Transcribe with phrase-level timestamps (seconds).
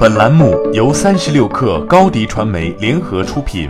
[0.00, 3.68] 本栏目由三十六氪高低传媒联合出品。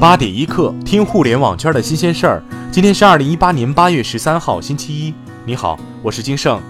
[0.00, 2.42] 八点一刻，听互联网圈的新鲜事儿。
[2.72, 5.14] 今天是二零一八年八月十三号，星期一。
[5.44, 6.60] 你好，我是金盛。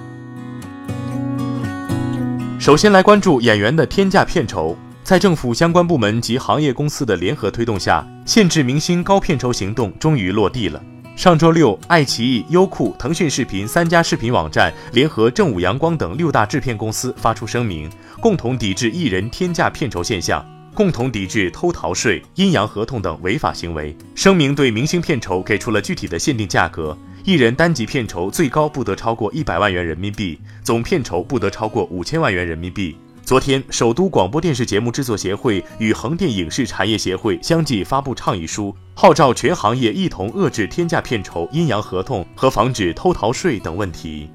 [2.60, 4.76] 首先来关注演员的天价片酬。
[5.02, 10.78] 在政府相关部门及行业公司的联合推动下，限制明星高片酬行动终于落地了。
[11.18, 23.96] 上周六，爱奇艺、优酷、腾讯视频三家视频网站联合正午阳光等六大制片公司发出声明，共同抵制艺人天价片酬现象，共同抵制偷逃税、阴阳合同等违法行为。
[24.14, 32.96] 声明对明星片酬给出了具体的限定价格：艺人单集片酬最高不得超过一百万元人民币，总片酬不得超过五千万元人民币。
[33.28, 44.30] 昨天，首都广播电视节目制作协会与横店影视产业协会相继发布倡议书，号召全行业一同遏制天价片酬、阴阳合同和防止偷逃税等问题。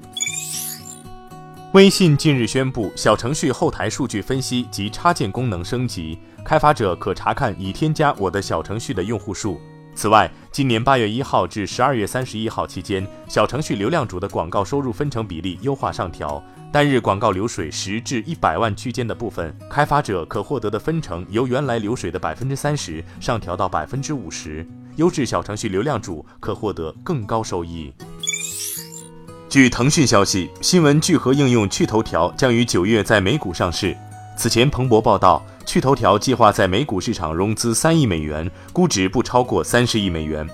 [1.72, 9.60] 微信近日宣布，小程序后台数据分析及插件功能升级，开发者可查看已添加我的小程序的用户数。
[9.96, 16.40] 此外，今年八月一号至十二月三十一号期间，小程序流量主的广告收入分成比例优化上调。
[16.74, 24.66] 单日广告流水十至一百万区间的部分，开发者可获得的分成由原来流水的百分之三十上调到百分之五十。
[24.96, 27.94] 优质小程序流量主可获得更高收益。
[29.48, 33.96] 据腾讯消息，新闻聚合应用趣头条将于九月在美股上市。
[34.36, 40.44] 此前，彭博报道，趣头条计划在美股市场融资三亿美元，估值不超过三十亿美元。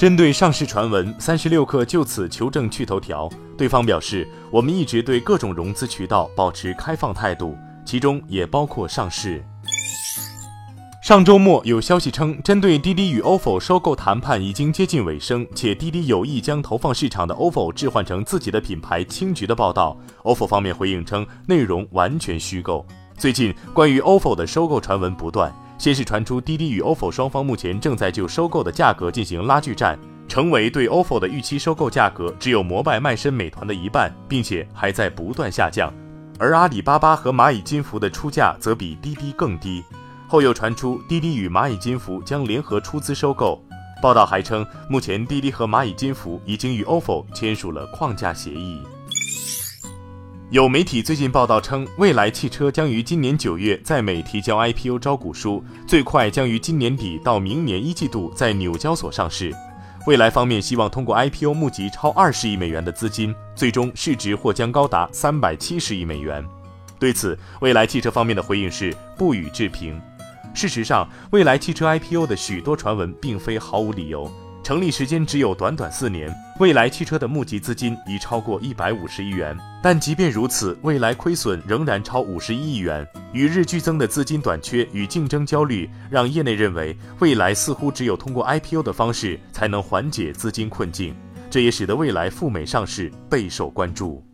[0.00, 9.44] 针对上市传闻，三十六氪就此求证趣头条，对方表示，我们一直对各种融资渠道保持开放态度，其中也包括上市。
[11.02, 22.86] 上周末有消息称，针对滴滴与 ofo 收购谈判已经接近尾声，且滴滴有意将投放市场的 ofo 置换成自己的品牌青桔的报道，ofo 方面回应称内容完全虚构。
[23.18, 25.54] 最近关于 ofo 的收购传闻不断。
[25.80, 35.90] 先是传出滴滴与 ofo 双方目前正在就收购的价格进行拉锯战，成为对 ofo 的预期收购价格只有摩拜卖身美团的一半，并且还在不断下降。
[36.38, 39.82] 而阿里巴巴和蚂蚁金服的出价则比滴滴更低。
[40.28, 43.58] 后又传出滴滴与蚂蚁金服将联合出资收购，
[44.02, 48.82] 报道还称，目前滴滴和蚂蚁金服已经与 ofo 签署了框架协议。
[50.50, 59.54] 有媒体最近报道称，蔚来汽车将于今年九月在美提交 IPO 招股书，最快将于今年底到明年一季度在纽交所上市。
[60.06, 66.44] 蔚来方面希望通过 IPO 募集超二十亿美元的资金，最终市值或将高达三百七十亿美元。
[66.98, 70.02] 对此，蔚来汽车方面的回应是不予置评。
[70.52, 74.28] 事实上，蔚来汽车 IPO 的许多传闻并非毫无理由。
[74.70, 79.58] 成立时间只有短短四年，蔚来汽车的募集资金已超过一百五十亿元。
[79.82, 83.04] 但即便如此，蔚来亏损仍然超五十亿元。
[83.32, 91.16] 与日俱增的资金短缺与竞争焦虑，让业内认为蔚来似乎只有通过 IPO 的方式才能缓解资金困境。
[91.50, 94.24] 这也使得蔚来赴美上市备受关注。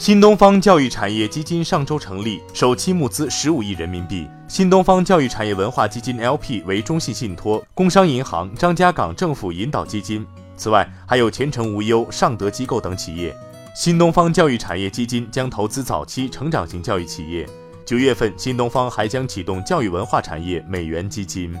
[0.00, 4.26] 新东方教育产业基金上周成立，首期募资十五亿人民币。
[4.48, 13.36] 新东方教育产业文化基金 LP 为中信信托、工商银行、张家港政府引导基金，此外还有前程无忧、尚德机构等企业。
[13.74, 17.46] 新东方教育产业基金将投资早期成长型教育企业。
[17.84, 21.54] 九月份，新东方还将启动教育文化产业美元基金。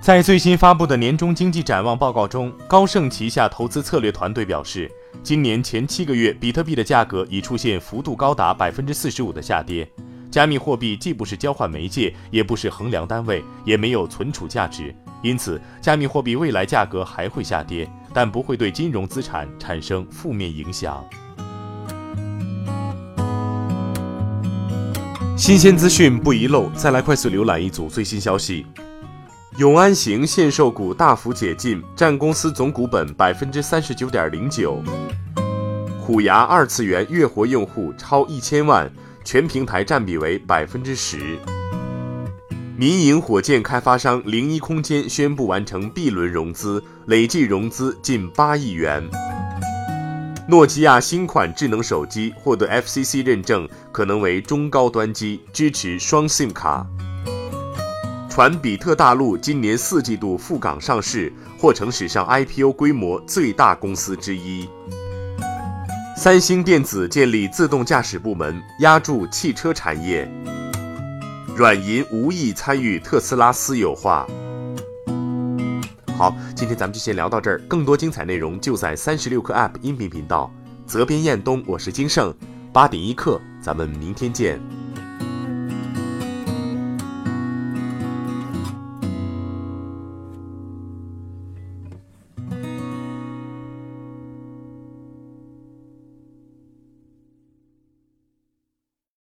[0.00, 4.90] 在最新发布的年终经济展望报告中，高盛旗下投资策略团队表示。
[5.22, 9.88] 今年前七个月，比特币的价格已出现幅度高达百分之四十五的下跌。
[10.30, 21.04] 加密货币既不是交换媒介，也不是衡量单位，也没有存储价值，因此加密货币未来价格还会下跌，但不会对金融资产产生负面影响。
[25.36, 28.66] 新鲜资讯不遗漏，再来快速浏览一组最新消息。
[29.56, 34.82] 永安行限售股大幅解禁，占公司总股本百分之三十九点零九。
[36.00, 38.92] 虎牙二次元月活用户超一千万，
[39.24, 41.38] 全平台占比为百分之十。
[42.76, 49.08] 民营火箭开发商零一空间宣布完成 B 轮融资，累计融资近八亿元。
[50.48, 56.84] 诺基亚新款智能手机获得 FCC 认证，可能为中高端机，支持双 SIM 卡。
[58.34, 64.68] 传比特大陆今年四季度赴港上市，或成史上 IPO 规模最大公司之一。
[66.16, 70.28] 三星电子建立自动驾驶部门，压住汽车产业。
[71.54, 74.26] 软银无意参与特斯拉私有化。
[76.18, 80.52] 好，今天咱们就先聊到这儿，更多精彩内容就在三十六课 App 音频频道。
[80.88, 82.34] 责编：彦东，我是金盛，
[82.72, 84.60] 八点一刻，咱们明天见。